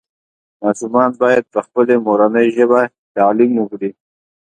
[0.61, 2.83] ماشومان باید پخپلې مورنۍ ژبې
[3.15, 3.91] تعلیم وکړي